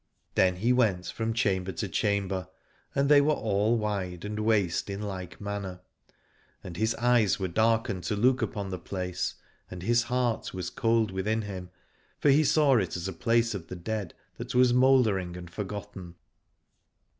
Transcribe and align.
Then 0.33 0.55
he 0.55 0.73
went 0.73 1.05
from 1.11 1.31
chamber 1.31 1.71
to 1.73 1.87
chamber, 1.87 2.47
and 2.95 3.07
96 3.07 3.07
Aladore 3.07 3.07
they 3.09 3.21
were 3.21 3.33
all 3.33 3.77
wide 3.77 4.25
and 4.25 4.39
waste 4.39 4.89
in 4.89 4.99
like 4.99 5.39
manner: 5.39 5.79
and 6.63 6.75
his 6.75 6.95
eyes 6.95 7.39
were 7.39 7.47
darkened 7.47 8.03
to 8.05 8.15
look 8.15 8.41
upon 8.41 8.71
the 8.71 8.79
place, 8.79 9.35
and 9.69 9.83
his 9.83 10.01
heart 10.01 10.55
was 10.55 10.71
cold 10.71 11.11
within 11.11 11.43
him, 11.43 11.69
for 12.17 12.31
he 12.31 12.43
saw 12.43 12.77
it 12.77 12.97
as 12.97 13.07
a 13.07 13.13
place 13.13 13.53
of 13.53 13.67
the 13.67 13.75
dead 13.75 14.15
that 14.37 14.55
was 14.55 14.73
mouldering 14.73 15.37
and 15.37 15.51
forgotten. 15.51 16.15